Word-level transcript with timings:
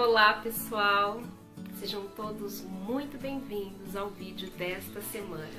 Olá 0.00 0.34
pessoal, 0.34 1.20
sejam 1.80 2.06
todos 2.14 2.60
muito 2.60 3.18
bem-vindos 3.20 3.96
ao 3.96 4.08
vídeo 4.08 4.48
desta 4.50 5.02
semana. 5.02 5.50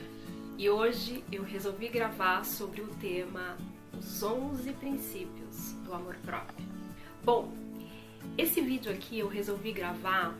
E 0.57 0.69
hoje 0.69 1.25
eu 1.29 1.43
resolvi 1.43 1.89
gravar 1.89 2.45
sobre 2.45 2.79
o 2.79 2.87
tema 3.01 3.57
os 3.91 4.23
11 4.23 4.71
princípios 4.71 5.73
do 5.83 5.93
amor 5.93 6.15
próprio. 6.23 6.65
Bom, 7.21 7.51
esse 8.37 8.61
vídeo 8.61 8.89
aqui 8.89 9.19
eu 9.19 9.27
resolvi 9.27 9.73
gravar 9.73 10.33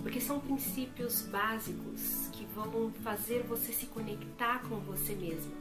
porque 0.00 0.20
são 0.20 0.38
princípios 0.38 1.22
básicos 1.22 2.28
que 2.32 2.44
vão 2.54 2.92
fazer 3.02 3.42
você 3.42 3.72
se 3.72 3.86
conectar 3.86 4.62
com 4.68 4.76
você 4.76 5.12
mesmo. 5.16 5.52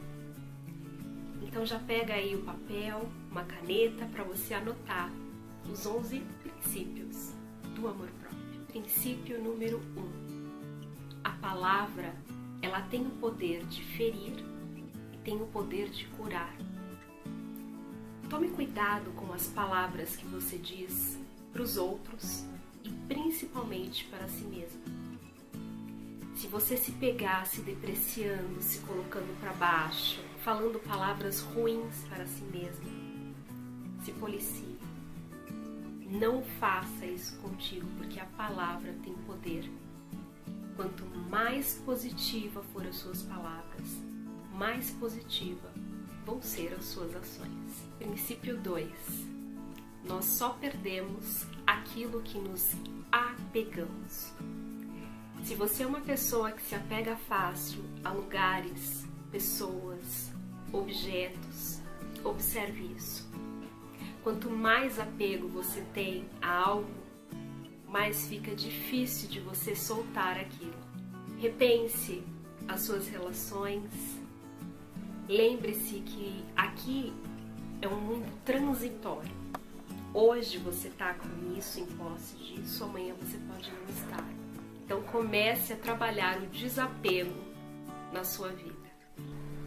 Então 1.41 1.65
já 1.65 1.79
pega 1.79 2.13
aí 2.13 2.35
o 2.35 2.43
papel, 2.43 3.09
uma 3.31 3.45
caneta 3.45 4.05
para 4.05 4.23
você 4.23 4.53
anotar 4.53 5.11
os 5.67 5.87
11 5.87 6.23
princípios 6.43 7.38
do 7.79 7.87
amor 7.87 8.09
próprio. 8.19 8.65
Princípio 8.67 9.41
número 9.41 9.81
1. 9.95 9.99
Um, 9.99 10.49
a 11.23 11.31
palavra, 11.31 12.13
ela 12.61 12.81
tem 12.81 13.01
o 13.01 13.11
poder 13.11 13.65
de 13.65 13.81
ferir 13.83 14.43
e 15.13 15.17
tem 15.23 15.41
o 15.41 15.47
poder 15.47 15.89
de 15.89 16.05
curar. 16.07 16.55
Tome 18.29 18.49
cuidado 18.49 19.11
com 19.11 19.31
as 19.33 19.47
palavras 19.47 20.15
que 20.15 20.25
você 20.25 20.57
diz 20.57 21.17
para 21.51 21.61
os 21.61 21.77
outros 21.77 22.45
e 22.83 22.89
principalmente 23.07 24.05
para 24.05 24.27
si 24.27 24.43
mesmo. 24.43 24.81
Se 26.35 26.47
você 26.47 26.77
se 26.77 26.91
pegar 26.91 27.47
se 27.47 27.61
depreciando, 27.61 28.61
se 28.61 28.79
colocando 28.79 29.37
para 29.39 29.53
baixo, 29.53 30.21
falando 30.43 30.79
palavras 30.79 31.41
ruins 31.41 32.03
para 32.07 32.25
si 32.27 32.43
mesmo, 32.43 32.85
se 34.03 34.11
policie. 34.11 34.68
Não 36.09 36.41
faça 36.59 37.05
isso 37.05 37.37
contigo, 37.37 37.87
porque 37.95 38.19
a 38.19 38.25
palavra 38.25 38.95
tem 39.03 39.13
poder. 39.27 39.71
Quanto 40.75 41.05
mais 41.29 41.75
positiva 41.85 42.63
for 42.73 42.83
as 42.87 42.95
suas 42.95 43.21
palavras, 43.21 43.87
mais 44.51 44.89
positiva 44.89 45.71
vão 46.25 46.41
ser 46.41 46.73
as 46.73 46.85
suas 46.85 47.15
ações. 47.15 47.85
Princípio 47.99 48.57
2. 48.57 48.89
Nós 50.03 50.25
só 50.25 50.49
perdemos 50.49 51.45
aquilo 51.67 52.23
que 52.23 52.39
nos 52.39 52.71
apegamos. 53.11 54.33
Se 55.43 55.53
você 55.53 55.83
é 55.83 55.87
uma 55.87 56.01
pessoa 56.01 56.51
que 56.51 56.63
se 56.63 56.73
apega 56.73 57.15
fácil 57.15 57.83
a 58.03 58.11
lugares, 58.11 59.05
pessoas, 59.31 60.31
objetos, 60.73 61.79
observe 62.23 62.95
isso. 62.97 63.28
Quanto 64.23 64.49
mais 64.49 64.99
apego 64.99 65.47
você 65.47 65.81
tem 65.93 66.25
a 66.41 66.53
algo, 66.53 66.89
mais 67.87 68.27
fica 68.27 68.53
difícil 68.53 69.29
de 69.29 69.39
você 69.39 69.75
soltar 69.75 70.37
aquilo. 70.37 70.77
Repense 71.37 72.23
as 72.67 72.81
suas 72.81 73.07
relações. 73.07 73.89
Lembre-se 75.27 76.01
que 76.01 76.43
aqui 76.55 77.13
é 77.81 77.87
um 77.87 77.99
mundo 77.99 78.31
transitório. 78.43 79.39
Hoje 80.13 80.57
você 80.57 80.89
está 80.89 81.13
com 81.13 81.57
isso, 81.57 81.79
em 81.79 81.85
posse 81.85 82.35
disso, 82.35 82.83
amanhã 82.83 83.13
você 83.13 83.37
pode 83.37 83.71
não 83.71 83.85
estar. 83.89 84.27
Então 84.83 85.01
comece 85.03 85.71
a 85.71 85.77
trabalhar 85.77 86.41
o 86.41 86.47
desapego 86.47 87.35
na 88.11 88.23
sua 88.23 88.49
vida. 88.49 88.89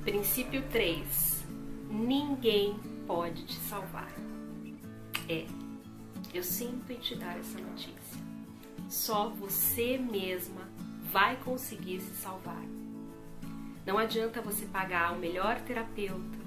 Princípio 0.04 0.62
3. 0.70 1.44
Ninguém 1.88 2.76
pode 3.06 3.44
te 3.44 3.54
salvar. 3.60 4.12
É, 5.28 5.46
eu 6.34 6.42
sinto 6.42 6.90
em 6.92 6.98
te 6.98 7.14
dar 7.14 7.38
essa 7.38 7.58
notícia. 7.58 8.20
Só 8.88 9.28
você 9.30 9.98
mesma 9.98 10.68
vai 11.10 11.36
conseguir 11.36 12.00
se 12.00 12.14
salvar. 12.14 12.62
Não 13.84 13.98
adianta 13.98 14.40
você 14.40 14.66
pagar 14.66 15.12
o 15.12 15.18
melhor 15.18 15.60
terapeuta, 15.60 16.38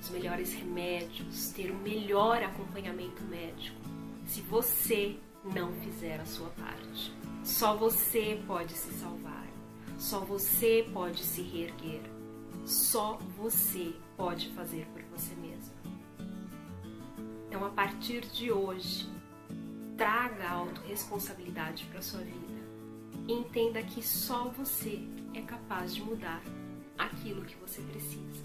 os 0.00 0.10
melhores 0.10 0.52
remédios, 0.52 1.50
ter 1.50 1.70
o 1.70 1.76
melhor 1.76 2.42
acompanhamento 2.42 3.22
médico, 3.24 3.80
se 4.26 4.40
você 4.42 5.16
não 5.44 5.72
fizer 5.80 6.20
a 6.20 6.26
sua 6.26 6.50
parte. 6.50 7.12
Só 7.42 7.74
você 7.74 8.40
pode 8.46 8.72
se 8.74 8.92
salvar. 8.92 9.46
Só 9.98 10.20
você 10.20 10.86
pode 10.92 11.24
se 11.24 11.42
reerguer. 11.42 12.02
Só 12.64 13.18
você 13.36 13.94
pode 14.16 14.50
fazer 14.50 14.86
por 14.92 15.02
você 15.04 15.34
mesmo. 15.34 15.47
Então, 17.48 17.64
a 17.64 17.70
partir 17.70 18.20
de 18.26 18.52
hoje, 18.52 19.08
traga 19.96 20.44
a 20.44 20.52
autorresponsabilidade 20.52 21.86
para 21.86 22.02
sua 22.02 22.20
vida 22.20 22.62
e 23.26 23.32
entenda 23.32 23.82
que 23.82 24.02
só 24.02 24.50
você 24.50 25.00
é 25.32 25.40
capaz 25.40 25.94
de 25.94 26.02
mudar 26.02 26.42
aquilo 26.98 27.46
que 27.46 27.56
você 27.56 27.80
precisa. 27.80 28.44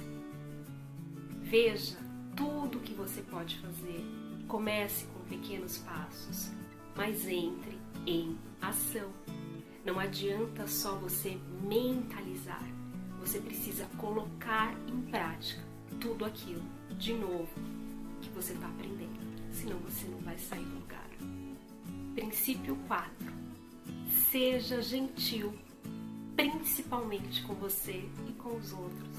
Veja 1.42 1.98
tudo 2.34 2.78
o 2.78 2.82
que 2.82 2.94
você 2.94 3.22
pode 3.22 3.60
fazer. 3.60 4.06
Comece 4.48 5.06
com 5.08 5.20
pequenos 5.28 5.80
passos, 5.80 6.50
mas 6.96 7.28
entre 7.28 7.78
em 8.08 8.38
ação. 8.62 9.12
Não 9.86 10.00
adianta 10.00 10.66
só 10.66 10.96
você 10.96 11.38
mentalizar, 11.62 12.64
você 13.20 13.38
precisa 13.42 13.86
colocar 13.98 14.74
em 14.88 15.02
prática 15.02 15.62
tudo 16.00 16.24
aquilo 16.24 16.64
de 16.98 17.14
novo 17.14 17.83
você 18.34 18.54
está 18.54 18.68
aprendendo, 18.68 19.20
senão 19.54 19.78
você 19.80 20.08
não 20.08 20.20
vai 20.20 20.38
sair 20.38 20.66
do 20.66 20.76
lugar. 20.76 21.10
Princípio 22.14 22.76
4. 22.88 23.12
Seja 24.30 24.82
gentil, 24.82 25.54
principalmente 26.36 27.44
com 27.44 27.54
você 27.54 28.04
e 28.28 28.32
com 28.34 28.56
os 28.56 28.74
outros. 28.74 29.18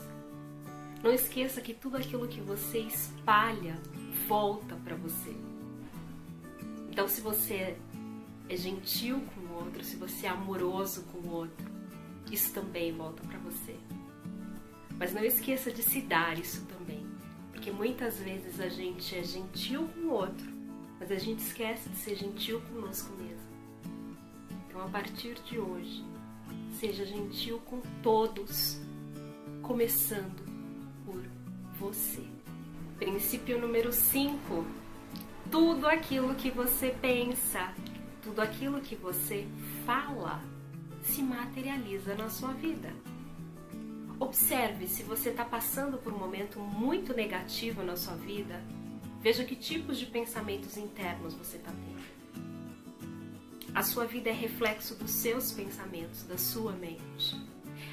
Não 1.03 1.13
esqueça 1.13 1.61
que 1.61 1.75
tudo 1.75 1.97
aquilo 1.97 2.27
que 2.27 2.41
você 2.41 2.79
espalha 2.79 3.77
volta 4.27 4.75
para 4.77 4.97
você. 4.97 5.37
Então, 6.91 7.07
se 7.07 7.21
você 7.21 7.77
é 8.49 8.57
gentil 8.57 9.21
com 9.21 9.41
o 9.41 9.65
outro, 9.65 9.85
se 9.85 9.97
você 9.97 10.27
é 10.27 10.31
amoroso 10.31 11.03
com 11.13 11.19
o 11.19 11.31
outro, 11.31 11.67
isso 12.31 12.53
também 12.53 12.93
volta 12.93 13.23
para 13.25 13.39
você. 13.39 13.77
Mas 14.99 15.13
não 15.13 15.25
esqueça 15.25 15.71
de 15.71 15.83
se 15.83 16.01
dar 16.01 16.39
isso 16.39 16.65
também. 16.67 17.04
Porque 17.65 17.79
muitas 17.79 18.19
vezes 18.21 18.61
a 18.61 18.69
gente 18.69 19.17
é 19.17 19.25
gentil 19.25 19.89
com 19.95 20.01
o 20.01 20.11
outro, 20.11 20.47
mas 21.01 21.11
a 21.11 21.17
gente 21.17 21.39
esquece 21.39 21.89
de 21.89 21.97
ser 21.97 22.15
gentil 22.15 22.61
conosco 22.71 23.11
mesmo. 23.17 23.41
Então, 24.69 24.83
a 24.83 24.89
partir 24.91 25.33
de 25.45 25.59
hoje, 25.59 26.05
seja 26.79 27.07
gentil 27.07 27.59
com 27.61 27.81
todos, 28.03 28.79
começando 29.63 30.45
por 31.07 31.25
você. 31.79 32.23
Princípio 32.99 33.59
número 33.59 33.95
5. 33.95 34.67
Tudo 35.51 35.87
aquilo 35.87 36.35
que 36.35 36.51
você 36.51 36.95
pensa, 37.01 37.73
tudo 38.23 38.43
aquilo 38.43 38.83
que 38.83 38.95
você 38.95 39.49
fala, 39.87 40.43
se 41.03 41.23
materializa 41.23 42.15
na 42.15 42.29
sua 42.29 42.53
vida. 42.53 42.93
Observe 44.25 44.89
se 44.89 45.03
você 45.03 45.29
está 45.29 45.45
passando 45.45 45.99
por 45.99 46.11
um 46.11 46.19
momento 46.19 46.59
muito 46.59 47.13
negativo 47.13 47.83
na 47.83 47.95
sua 47.95 48.15
vida. 48.15 48.59
Veja 49.21 49.45
que 49.45 49.55
tipos 49.55 49.99
de 49.99 50.07
pensamentos 50.07 50.79
internos 50.79 51.35
você 51.35 51.59
está 51.59 51.71
tendo. 51.71 52.03
A 53.75 53.83
sua 53.83 54.07
vida 54.07 54.31
é 54.31 54.33
reflexo 54.33 54.95
dos 54.95 55.11
seus 55.11 55.53
pensamentos, 55.53 56.23
da 56.23 56.39
sua 56.39 56.73
mente. 56.73 57.37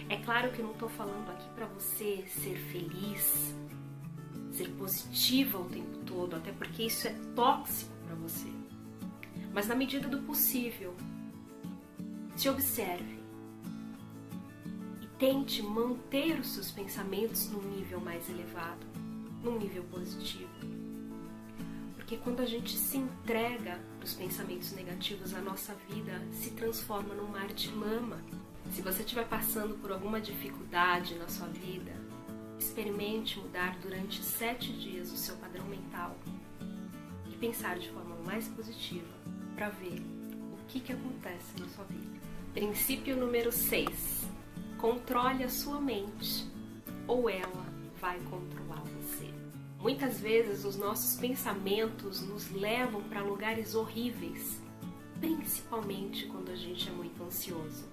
É 0.08 0.16
claro 0.16 0.52
que 0.52 0.60
eu 0.60 0.66
não 0.66 0.72
estou 0.72 0.88
falando 0.88 1.30
aqui 1.32 1.50
para 1.50 1.66
você 1.66 2.24
ser 2.28 2.56
feliz, 2.72 3.54
ser 4.54 4.70
positiva 4.78 5.58
o 5.58 5.66
tempo 5.66 5.98
todo, 6.06 6.38
até 6.38 6.54
porque 6.54 6.84
isso 6.84 7.10
é 7.10 7.16
tóxico 7.36 7.92
para 8.06 8.16
você. 8.16 8.48
Mas 9.54 9.68
na 9.68 9.76
medida 9.76 10.08
do 10.08 10.22
possível, 10.22 10.96
se 12.38 12.48
observe 12.48 13.21
tente 15.22 15.62
manter 15.62 16.40
os 16.40 16.48
seus 16.48 16.72
pensamentos 16.72 17.48
num 17.52 17.62
nível 17.62 18.02
mais 18.02 18.28
elevado, 18.28 18.84
num 19.44 19.60
nível 19.60 19.84
positivo. 19.84 20.50
Porque 21.94 22.18
quando 22.18 22.40
a 22.40 22.46
gente 22.48 22.76
se 22.76 22.98
entrega 22.98 23.80
para 24.00 24.06
os 24.06 24.16
pensamentos 24.16 24.72
negativos, 24.72 25.36
a 25.36 25.40
nossa 25.40 25.76
vida 25.88 26.20
se 26.32 26.50
transforma 26.50 27.14
num 27.14 27.28
mar 27.28 27.54
de 27.54 27.70
lama. 27.70 28.20
Se 28.72 28.82
você 28.82 29.04
estiver 29.04 29.28
passando 29.28 29.76
por 29.76 29.92
alguma 29.92 30.20
dificuldade 30.20 31.14
na 31.14 31.28
sua 31.28 31.50
vida, 31.50 31.94
experimente 32.58 33.38
mudar 33.38 33.78
durante 33.78 34.24
sete 34.24 34.74
dias 34.74 35.12
o 35.12 35.18
seu 35.18 35.36
padrão 35.36 35.66
mental 35.68 36.18
e 37.32 37.36
pensar 37.36 37.78
de 37.78 37.92
forma 37.92 38.16
mais 38.26 38.48
positiva 38.48 39.14
para 39.54 39.70
ver 39.70 40.02
o 40.52 40.58
que, 40.68 40.80
que 40.80 40.92
acontece 40.92 41.60
na 41.60 41.68
sua 41.68 41.86
vida. 41.86 42.20
Princípio 42.56 43.16
número 43.16 43.52
6 43.52 44.21
Controle 44.82 45.44
a 45.44 45.50
sua 45.50 45.80
mente 45.80 46.46
ou 47.08 47.30
ela 47.30 47.66
vai 48.02 48.20
controlar 48.22 48.84
você. 48.98 49.32
Muitas 49.80 50.20
vezes 50.20 50.66
os 50.66 50.76
nossos 50.76 51.20
pensamentos 51.20 52.22
nos 52.22 52.52
levam 52.52 53.02
para 53.04 53.22
lugares 53.22 53.76
horríveis 53.76 54.60
principalmente 55.22 56.26
quando 56.26 56.50
a 56.50 56.56
gente 56.56 56.90
é 56.90 56.92
muito 56.92 57.24
ansioso. 57.24 57.86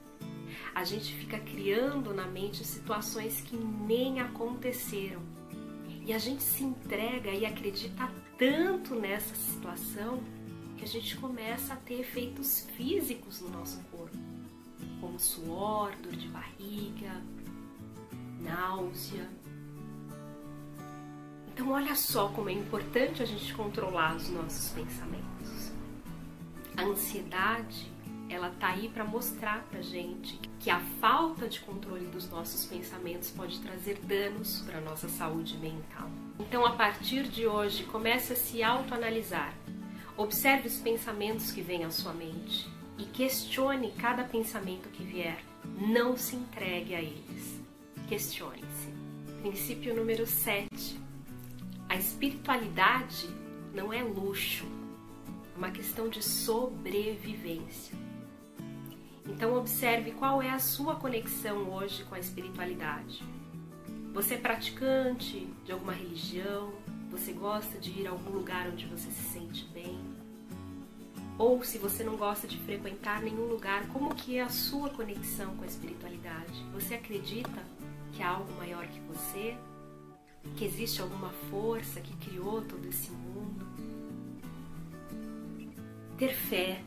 A 0.75 0.83
gente 0.83 1.13
fica 1.15 1.39
criando 1.39 2.15
na 2.15 2.27
mente 2.27 2.65
situações 2.65 3.43
que 3.43 3.57
nem 3.57 4.19
aconteceram. 4.21 5.21
E 6.07 6.13
a 6.13 6.19
gente 6.19 6.43
se 6.43 6.65
entrega 6.65 7.31
e 7.31 7.45
acredita 7.45 8.11
tanto 8.39 8.95
nessa 8.95 9.35
situação 9.35 10.23
que 10.79 10.85
a 10.85 10.89
gente 10.89 11.19
começa 11.19 11.75
a 11.75 11.77
ter 11.77 12.01
efeitos 12.01 12.67
físicos 12.77 13.43
no 13.43 13.51
nosso 13.51 13.83
corpo, 13.91 14.17
como 15.19 15.21
suor, 15.21 15.93
dor 15.97 16.15
de 16.15 16.29
barriga, 16.29 17.21
náusea. 18.41 19.29
Então, 21.49 21.71
olha 21.71 21.97
só 21.97 22.29
como 22.29 22.49
é 22.49 22.53
importante 22.53 23.23
a 23.23 23.27
gente 23.27 23.53
controlar 23.53 24.15
os 24.15 24.29
nossos 24.29 24.71
pensamentos. 24.71 25.73
A 26.77 26.85
ansiedade, 26.85 27.91
ela 28.29 28.51
tá 28.61 28.69
aí 28.69 28.89
para 28.89 29.03
mostrar 29.03 29.65
pra 29.65 29.83
gente 29.83 30.39
que 30.61 30.71
a 30.71 30.79
falta 31.01 31.49
de 31.49 31.59
controle 31.61 32.07
dos 32.07 32.31
nossos 32.31 32.65
pensamentos 32.65 33.31
pode 33.31 33.59
trazer 33.61 33.99
danos 34.05 34.61
para 34.61 34.81
nossa 34.81 35.09
saúde 35.09 35.59
mental. 35.59 36.09
Então, 36.39 36.65
a 36.65 36.73
partir 36.77 37.25
de 37.25 37.45
hoje, 37.45 37.83
comece 37.85 38.35
a 38.35 38.37
se 38.37 38.63
autoanalisar. 38.63 39.53
Observe 40.17 40.69
os 40.69 40.79
pensamentos 40.79 41.51
que 41.51 41.61
vêm 41.61 41.85
à 41.85 41.91
sua 41.91 42.13
mente 42.13 42.78
e 42.99 43.05
questione 43.05 43.93
cada 43.93 44.25
pensamento 44.25 44.89
que 44.89 45.05
vier. 45.05 45.43
Não 45.81 46.17
se 46.17 46.37
entregue 46.37 46.95
a 46.95 47.01
eles. 47.01 47.61
Questione-se. 48.09 48.89
Princípio 49.41 49.95
número 49.95 50.27
7. 50.27 50.99
A 51.89 51.97
espiritualidade 51.97 53.29
não 53.73 53.93
é 53.93 54.03
luxo, 54.03 54.67
é 55.55 55.59
uma 55.59 55.71
questão 55.71 56.09
de 56.09 56.23
sobrevivência. 56.23 57.97
Então 59.27 59.55
observe 59.55 60.13
qual 60.13 60.43
é 60.43 60.51
a 60.51 60.59
sua 60.59 60.97
conexão 60.97 61.71
hoje 61.71 62.05
com 62.05 62.15
a 62.15 62.19
espiritualidade. 62.19 63.23
Você 64.13 64.35
é 64.35 64.39
praticante 64.39 65.47
de 65.65 65.71
alguma 65.71 65.93
religião? 65.93 66.73
Você 67.11 67.33
gosta 67.33 67.79
de 67.79 67.91
ir 68.01 68.07
a 68.07 68.11
algum 68.11 68.31
lugar 68.31 68.69
onde 68.69 68.87
você 68.87 69.11
se 69.11 69.23
sente 69.33 69.65
bem? 69.67 69.98
Ou 71.39 71.63
se 71.63 71.79
você 71.79 72.03
não 72.03 72.17
gosta 72.17 72.49
de 72.49 72.59
frequentar 72.59 73.23
nenhum 73.23 73.47
lugar, 73.47 73.87
como 73.91 74.13
que 74.13 74.39
é 74.39 74.43
a 74.43 74.49
sua 74.49 74.91
conexão 74.91 75.55
com 75.55 75.63
a 75.63 75.67
espiritualidade? 75.67 76.65
Você 76.75 76.95
acredita 76.95 77.63
que 78.13 78.21
há 78.21 78.31
algo 78.31 78.53
maior 78.55 78.85
que 78.89 78.99
você? 79.03 79.57
Que 80.57 80.65
existe 80.65 81.01
alguma 81.01 81.31
força 81.49 82.01
que 82.01 82.13
criou 82.17 82.63
todo 82.63 82.85
esse 82.89 83.13
mundo? 83.13 83.65
Ter 86.19 86.35
fé 86.35 86.83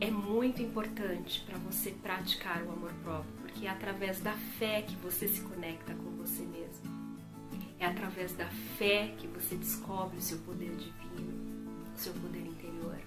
é 0.00 0.10
muito 0.10 0.60
importante 0.60 1.44
para 1.46 1.56
você 1.58 1.92
praticar 1.92 2.64
o 2.64 2.72
amor 2.72 2.92
próprio, 3.04 3.32
porque 3.40 3.66
é 3.66 3.70
através 3.70 4.20
da 4.20 4.32
fé 4.32 4.82
que 4.82 4.96
você 4.96 5.28
se 5.28 5.42
conecta 5.42 5.94
com 5.94 6.10
você 6.16 6.42
mesmo. 6.42 6.96
É 7.78 7.86
através 7.86 8.32
da 8.32 8.48
fé 8.76 9.14
que 9.16 9.28
você 9.28 9.54
descobre 9.54 10.18
o 10.18 10.22
seu 10.22 10.38
poder 10.38 10.74
divino, 10.74 11.94
o 11.94 11.98
seu 11.98 12.12
poder 12.14 12.44
interior. 12.44 12.98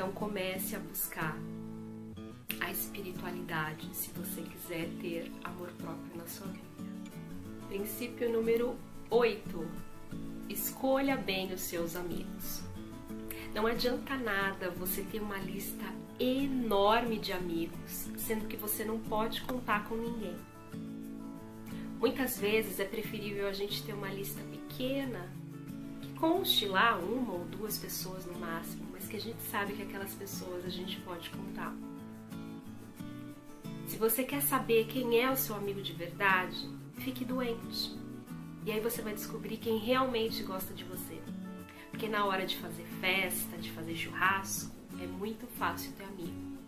Então 0.00 0.12
comece 0.12 0.74
a 0.74 0.78
buscar 0.78 1.36
a 2.58 2.70
espiritualidade 2.70 3.86
se 3.94 4.10
você 4.12 4.40
quiser 4.40 4.88
ter 4.98 5.30
amor 5.44 5.68
próprio 5.72 6.16
na 6.16 6.26
sua 6.26 6.46
vida. 6.46 6.64
Princípio 7.68 8.32
número 8.32 8.78
8. 9.10 9.68
Escolha 10.48 11.18
bem 11.18 11.52
os 11.52 11.60
seus 11.60 11.96
amigos. 11.96 12.62
Não 13.54 13.66
adianta 13.66 14.16
nada 14.16 14.70
você 14.70 15.02
ter 15.02 15.20
uma 15.20 15.36
lista 15.36 15.84
enorme 16.18 17.18
de 17.18 17.34
amigos, 17.34 18.08
sendo 18.16 18.48
que 18.48 18.56
você 18.56 18.86
não 18.86 18.98
pode 18.98 19.42
contar 19.42 19.86
com 19.86 19.96
ninguém. 19.96 20.36
Muitas 21.98 22.38
vezes 22.38 22.80
é 22.80 22.86
preferível 22.86 23.46
a 23.46 23.52
gente 23.52 23.82
ter 23.82 23.92
uma 23.92 24.08
lista 24.08 24.40
pequena, 24.44 25.30
que 26.00 26.14
conste 26.14 26.64
lá 26.64 26.96
uma 26.96 27.34
ou 27.34 27.44
duas 27.44 27.76
pessoas 27.76 28.24
no 28.24 28.38
máximo, 28.38 28.89
que 29.10 29.16
a 29.16 29.20
gente 29.20 29.42
sabe 29.42 29.72
que 29.72 29.82
aquelas 29.82 30.14
pessoas 30.14 30.64
a 30.64 30.68
gente 30.68 31.00
pode 31.00 31.28
contar. 31.30 31.74
Se 33.88 33.96
você 33.96 34.22
quer 34.22 34.40
saber 34.40 34.86
quem 34.86 35.20
é 35.20 35.28
o 35.28 35.36
seu 35.36 35.56
amigo 35.56 35.82
de 35.82 35.92
verdade, 35.92 36.70
fique 36.98 37.24
doente. 37.24 37.98
E 38.64 38.70
aí 38.70 38.78
você 38.78 39.02
vai 39.02 39.12
descobrir 39.12 39.56
quem 39.56 39.78
realmente 39.78 40.44
gosta 40.44 40.72
de 40.72 40.84
você. 40.84 41.20
Porque 41.90 42.08
na 42.08 42.24
hora 42.24 42.46
de 42.46 42.56
fazer 42.58 42.84
festa, 43.00 43.58
de 43.58 43.72
fazer 43.72 43.96
churrasco, 43.96 44.72
é 45.02 45.06
muito 45.06 45.44
fácil 45.58 45.92
ter 45.92 46.04
amigo. 46.04 46.58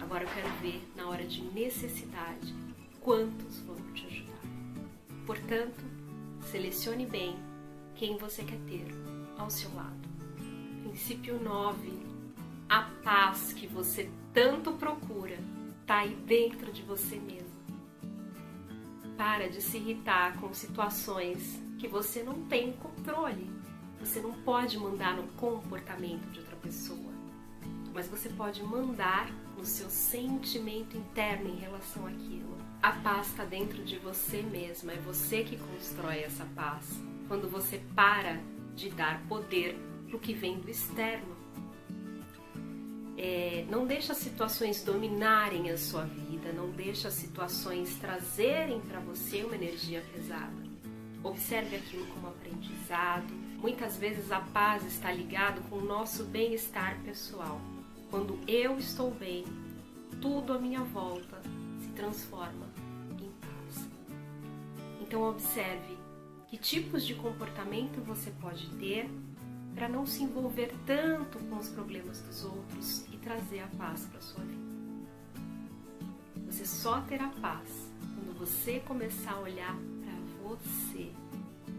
Agora 0.00 0.22
eu 0.22 0.28
quero 0.28 0.48
ver 0.60 0.80
na 0.94 1.08
hora 1.08 1.26
de 1.26 1.42
necessidade 1.42 2.54
quantos 3.00 3.58
vão 3.62 3.76
te 3.92 4.06
ajudar. 4.06 4.38
Portanto, 5.26 5.84
selecione 6.42 7.06
bem 7.06 7.36
quem 7.96 8.16
você 8.16 8.44
quer 8.44 8.58
ter 8.68 8.86
ao 9.36 9.50
seu 9.50 9.74
lado. 9.74 9.97
Princípio 10.88 11.38
9. 11.38 12.02
A 12.66 12.84
paz 13.04 13.52
que 13.52 13.66
você 13.66 14.10
tanto 14.32 14.72
procura 14.72 15.38
está 15.82 15.98
aí 15.98 16.14
dentro 16.26 16.72
de 16.72 16.80
você 16.82 17.16
mesmo. 17.16 17.52
Para 19.14 19.50
de 19.50 19.60
se 19.60 19.76
irritar 19.76 20.38
com 20.38 20.54
situações 20.54 21.62
que 21.78 21.86
você 21.86 22.22
não 22.22 22.46
tem 22.46 22.72
controle. 22.72 23.50
Você 24.00 24.18
não 24.18 24.32
pode 24.32 24.78
mandar 24.78 25.14
no 25.14 25.24
comportamento 25.34 26.26
de 26.30 26.40
outra 26.40 26.56
pessoa, 26.56 27.12
mas 27.92 28.08
você 28.08 28.30
pode 28.30 28.62
mandar 28.62 29.30
no 29.58 29.66
seu 29.66 29.90
sentimento 29.90 30.96
interno 30.96 31.50
em 31.50 31.56
relação 31.56 32.06
àquilo. 32.06 32.56
A 32.82 32.92
paz 32.92 33.26
está 33.26 33.44
dentro 33.44 33.84
de 33.84 33.98
você 33.98 34.40
mesma, 34.40 34.92
é 34.92 34.96
você 34.96 35.44
que 35.44 35.58
constrói 35.58 36.20
essa 36.20 36.46
paz. 36.56 36.98
Quando 37.28 37.46
você 37.46 37.78
para 37.94 38.40
de 38.74 38.88
dar 38.90 39.20
poder 39.28 39.87
para 40.08 40.16
o 40.16 40.20
que 40.20 40.32
vem 40.32 40.58
do 40.58 40.70
externo. 40.70 41.36
É, 43.16 43.64
não 43.68 43.86
deixa 43.86 44.12
as 44.12 44.18
situações 44.18 44.82
dominarem 44.82 45.70
a 45.70 45.76
sua 45.76 46.04
vida, 46.04 46.52
não 46.52 46.70
deixa 46.70 47.08
as 47.08 47.14
situações 47.14 47.96
trazerem 47.96 48.80
para 48.80 49.00
você 49.00 49.42
uma 49.42 49.54
energia 49.54 50.02
pesada. 50.12 50.68
Observe 51.22 51.76
aquilo 51.76 52.06
como 52.06 52.28
aprendizado, 52.28 53.48
Muitas 53.60 53.96
vezes 53.96 54.30
a 54.30 54.40
paz 54.40 54.84
está 54.84 55.10
ligado 55.10 55.60
com 55.68 55.78
o 55.78 55.84
nosso 55.84 56.24
bem-estar 56.24 56.96
pessoal. 57.02 57.60
Quando 58.08 58.38
eu 58.46 58.78
estou 58.78 59.10
bem, 59.10 59.44
tudo 60.20 60.52
à 60.52 60.58
minha 60.60 60.84
volta 60.84 61.42
se 61.80 61.88
transforma 61.88 62.66
em 63.20 63.30
paz. 63.40 63.88
Então 65.00 65.28
observe 65.28 65.98
que 66.48 66.56
tipos 66.56 67.04
de 67.04 67.16
comportamento 67.16 68.00
você 68.04 68.30
pode 68.40 68.68
ter 68.76 69.10
para 69.78 69.88
não 69.88 70.04
se 70.04 70.24
envolver 70.24 70.74
tanto 70.84 71.38
com 71.44 71.56
os 71.56 71.68
problemas 71.68 72.20
dos 72.22 72.44
outros 72.44 73.06
e 73.12 73.16
trazer 73.18 73.60
a 73.60 73.68
paz 73.78 74.06
para 74.06 74.20
sua 74.20 74.44
vida. 74.44 74.68
Você 76.46 76.66
só 76.66 77.00
terá 77.02 77.28
paz 77.40 77.88
quando 78.00 78.36
você 78.36 78.80
começar 78.80 79.34
a 79.34 79.40
olhar 79.40 79.76
para 80.02 80.48
você 80.48 81.12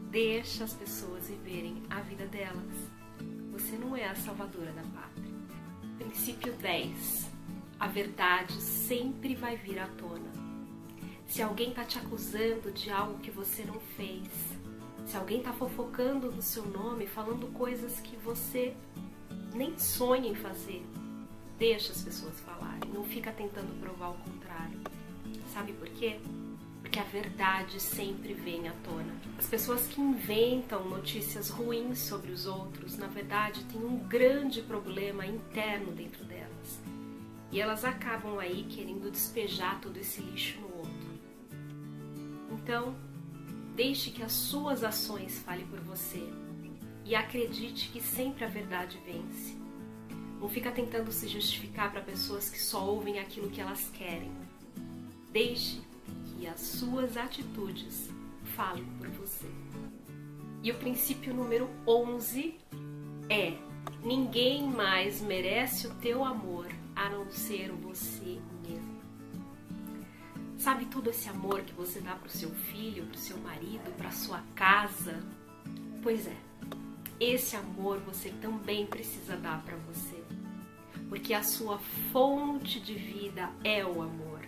Deixa 0.09 0.63
as 0.63 0.73
pessoas 0.73 1.27
viverem 1.27 1.83
a 1.87 1.99
vida 2.01 2.25
delas. 2.25 2.75
Você 3.51 3.77
não 3.77 3.95
é 3.95 4.05
a 4.07 4.15
salvadora 4.15 4.71
da 4.71 4.81
pátria. 4.81 5.31
Princípio 5.99 6.51
10. 6.53 7.29
A 7.79 7.87
verdade 7.87 8.53
sempre 8.53 9.35
vai 9.35 9.55
vir 9.55 9.77
à 9.77 9.87
tona. 9.87 10.31
Se 11.27 11.43
alguém 11.43 11.69
está 11.69 11.83
te 11.83 11.99
acusando 11.99 12.71
de 12.71 12.89
algo 12.89 13.19
que 13.19 13.29
você 13.29 13.63
não 13.63 13.79
fez, 13.79 14.27
se 15.05 15.17
alguém 15.17 15.39
está 15.39 15.53
fofocando 15.53 16.31
no 16.31 16.41
seu 16.41 16.65
nome, 16.65 17.07
falando 17.07 17.47
coisas 17.53 17.99
que 17.99 18.15
você 18.17 18.75
nem 19.53 19.77
sonha 19.77 20.29
em 20.29 20.35
fazer, 20.35 20.85
deixa 21.57 21.91
as 21.91 22.01
pessoas 22.03 22.39
falarem. 22.41 22.91
Não 22.93 23.03
fica 23.03 23.31
tentando 23.31 23.79
provar 23.79 24.09
o 24.09 24.15
contrário. 24.15 24.79
Sabe 25.53 25.73
por 25.73 25.89
quê? 25.89 26.19
porque 26.89 26.99
a 26.99 27.03
verdade 27.03 27.79
sempre 27.79 28.33
vem 28.33 28.67
à 28.67 28.73
tona. 28.83 29.13
As 29.37 29.45
pessoas 29.45 29.85
que 29.87 30.01
inventam 30.01 30.89
notícias 30.89 31.49
ruins 31.49 31.99
sobre 31.99 32.31
os 32.31 32.47
outros, 32.47 32.97
na 32.97 33.05
verdade, 33.05 33.63
têm 33.65 33.79
um 33.85 33.99
grande 34.07 34.63
problema 34.63 35.23
interno 35.23 35.91
dentro 35.91 36.23
delas. 36.25 36.81
E 37.51 37.61
elas 37.61 37.85
acabam 37.85 38.39
aí 38.39 38.65
querendo 38.67 39.11
despejar 39.11 39.79
todo 39.79 39.97
esse 39.97 40.19
lixo 40.19 40.59
no 40.61 40.77
outro. 40.77 41.09
Então, 42.53 42.95
deixe 43.79 44.11
que 44.11 44.21
as 44.21 44.33
suas 44.33 44.83
ações 44.83 45.39
falem 45.39 45.65
por 45.65 45.79
você 45.79 46.21
e 47.05 47.15
acredite 47.15 47.87
que 47.87 48.01
sempre 48.01 48.43
a 48.43 48.47
verdade 48.49 48.99
vence. 49.05 49.55
Não 50.37 50.49
fica 50.49 50.69
tentando 50.69 51.13
se 51.13 51.29
justificar 51.29 51.89
para 51.89 52.01
pessoas 52.01 52.49
que 52.49 52.61
só 52.61 52.85
ouvem 52.85 53.19
aquilo 53.19 53.49
que 53.49 53.61
elas 53.61 53.89
querem. 53.91 54.29
Deixe 55.31 55.79
e 56.37 56.45
as 56.45 56.59
suas 56.59 57.15
atitudes 57.15 58.09
falem 58.53 58.83
por 58.97 59.07
você. 59.11 59.47
E 60.61 60.71
o 60.71 60.75
princípio 60.75 61.33
número 61.33 61.69
11 61.87 62.55
é 63.29 63.53
Ninguém 64.03 64.67
mais 64.67 65.21
merece 65.21 65.87
o 65.87 65.95
teu 65.95 66.25
amor 66.25 66.67
a 66.93 67.09
não 67.09 67.31
ser 67.31 67.71
você. 67.71 68.39
Sabe 70.59 70.87
todo 70.87 71.09
esse 71.09 71.29
amor 71.29 71.61
que 71.61 71.71
você 71.71 72.01
dá 72.01 72.15
pro 72.15 72.29
seu 72.29 72.49
filho, 72.49 73.05
pro 73.05 73.17
seu 73.17 73.37
marido, 73.37 73.95
pra 73.95 74.11
sua 74.11 74.43
casa? 74.53 75.23
Pois 76.03 76.27
é, 76.27 76.35
esse 77.17 77.55
amor 77.55 77.99
você 77.99 78.29
também 78.41 78.85
precisa 78.85 79.37
dar 79.37 79.63
para 79.63 79.77
você. 79.77 80.21
Porque 81.07 81.33
a 81.33 81.43
sua 81.43 81.79
fonte 82.11 82.81
de 82.81 82.93
vida 82.93 83.49
é 83.63 83.85
o 83.85 84.01
amor. 84.01 84.41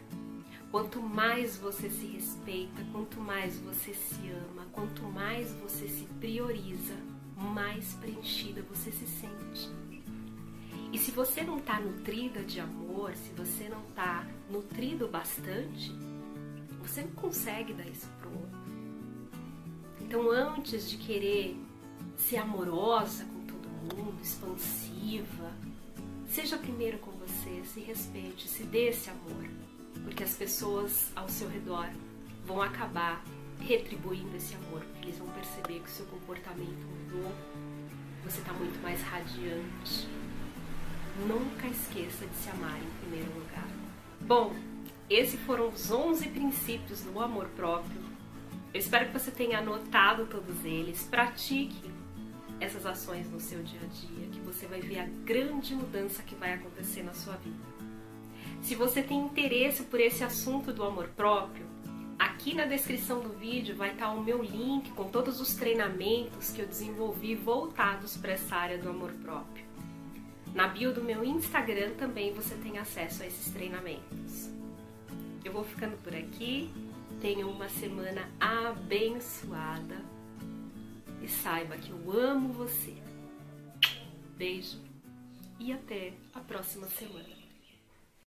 Quanto 0.70 1.02
mais 1.02 1.56
você 1.56 1.90
se 1.90 2.08
respeita, 2.08 2.84
quanto 2.92 3.22
mais 3.22 3.58
você 3.60 3.94
se 3.94 4.30
ama, 4.32 4.68
quanto 4.74 5.04
mais 5.04 5.54
você 5.54 5.88
se 5.88 6.04
prioriza, 6.20 6.96
mais 7.38 7.94
preenchida 7.94 8.62
você 8.64 8.92
se 8.92 9.08
sente. 9.08 9.81
E 10.92 10.98
se 10.98 11.12
você 11.12 11.42
não 11.42 11.58
está 11.58 11.80
nutrida 11.80 12.44
de 12.44 12.60
amor, 12.60 13.16
se 13.16 13.32
você 13.32 13.70
não 13.70 13.82
está 13.90 14.28
nutrido 14.50 15.08
bastante, 15.08 15.96
você 16.82 17.02
não 17.02 17.12
consegue 17.12 17.74
dar 17.74 17.88
isso 17.88 18.08
pro 18.20 18.30
outro. 18.30 18.60
Então, 20.02 20.30
antes 20.30 20.90
de 20.90 20.98
querer 20.98 21.58
ser 22.18 22.38
amorosa 22.38 23.24
com 23.24 23.46
todo 23.46 23.70
mundo, 23.70 24.22
expansiva, 24.22 25.52
seja 26.28 26.58
primeiro 26.58 26.98
com 27.00 27.12
você, 27.12 27.64
se 27.66 27.80
respeite, 27.80 28.48
se 28.50 28.64
dê 28.64 28.90
esse 28.90 29.10
amor, 29.10 29.48
porque 30.04 30.24
as 30.24 30.36
pessoas 30.36 31.10
ao 31.16 31.30
seu 31.30 31.48
redor 31.48 31.90
vão 32.46 32.62
acabar 32.62 33.24
retribuindo 33.62 34.36
esse 34.36 34.56
amor, 34.56 34.82
porque 34.82 35.06
eles 35.08 35.20
vão 35.20 35.30
perceber 35.30 35.80
que 35.80 35.88
o 35.88 35.92
seu 35.92 36.06
comportamento 36.08 36.86
mudou, 36.86 37.32
você 38.24 38.40
está 38.40 38.52
muito 38.54 38.82
mais 38.82 39.02
radiante. 39.02 40.08
Nunca 41.28 41.68
esqueça 41.68 42.26
de 42.26 42.36
se 42.36 42.50
amar 42.50 42.78
em 42.78 43.00
primeiro 43.02 43.32
lugar. 43.34 43.68
Bom, 44.22 44.56
esses 45.10 45.40
foram 45.42 45.70
os 45.70 45.92
11 45.92 46.30
princípios 46.30 47.02
do 47.02 47.20
amor 47.20 47.48
próprio. 47.50 48.02
Eu 48.74 48.80
espero 48.80 49.08
que 49.08 49.20
você 49.20 49.32
tenha 49.32 49.60
anotado 49.60 50.26
todos 50.26 50.64
eles. 50.64 51.04
Pratique 51.04 51.92
essas 52.60 52.86
ações 52.86 53.30
no 53.30 53.40
seu 53.40 53.62
dia 53.64 53.82
a 53.82 53.88
dia, 53.88 54.28
que 54.32 54.40
você 54.40 54.66
vai 54.68 54.80
ver 54.80 55.00
a 55.00 55.06
grande 55.26 55.76
mudança 55.76 56.24
que 56.24 56.36
vai 56.36 56.54
acontecer 56.54 57.04
na 57.04 57.14
sua 57.14 57.36
vida. 57.38 57.58
Se 58.62 58.76
você 58.76 59.02
tem 59.02 59.20
interesse 59.20 59.84
por 59.84 60.00
esse 60.00 60.24
assunto 60.24 60.72
do 60.72 60.84
amor 60.84 61.10
próprio, 61.10 61.66
Aqui 62.22 62.54
na 62.54 62.66
descrição 62.66 63.20
do 63.20 63.30
vídeo 63.30 63.76
vai 63.76 63.94
estar 63.94 64.12
o 64.12 64.24
meu 64.24 64.44
link 64.44 64.92
com 64.92 65.06
todos 65.06 65.42
os 65.42 65.56
treinamentos 65.56 66.52
que 66.52 66.62
eu 66.62 66.68
desenvolvi 66.68 67.34
voltados 67.34 68.16
para 68.16 68.34
essa 68.34 68.56
área 68.56 68.78
do 68.78 68.90
amor 68.90 69.12
próprio. 69.24 69.66
Na 70.54 70.68
bio 70.68 70.94
do 70.94 71.04
meu 71.04 71.24
Instagram 71.24 71.92
também 71.92 72.34
você 72.34 72.56
tem 72.56 72.78
acesso 72.78 73.24
a 73.24 73.26
esses 73.26 73.52
treinamentos. 73.54 74.50
Eu 75.44 75.54
vou 75.54 75.64
ficando 75.64 75.98
por 76.04 76.14
aqui. 76.14 76.72
Tenha 77.22 77.48
uma 77.48 77.70
semana 77.70 78.30
abençoada 78.40 80.04
e 81.22 81.28
saiba 81.28 81.78
que 81.78 81.92
eu 81.92 82.12
amo 82.12 82.52
você. 82.52 82.96
Beijo 84.36 84.80
e 85.60 85.72
até 85.72 86.14
a 86.34 86.40
próxima 86.40 86.88
semana. 86.88 87.41